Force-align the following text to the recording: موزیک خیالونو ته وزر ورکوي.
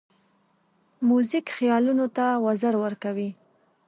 موزیک 1.07 1.45
خیالونو 1.57 2.05
ته 2.15 2.25
وزر 2.45 2.73
ورکوي. 2.83 3.29